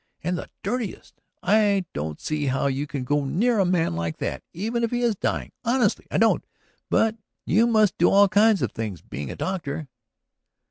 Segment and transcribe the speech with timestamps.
[0.23, 1.21] And the dirtiest?
[1.43, 5.01] I don't see how you can go near a man like that, even if he
[5.03, 6.43] is dying; honestly I don't.
[6.89, 9.89] But you must do all kinds of things, being a doctor."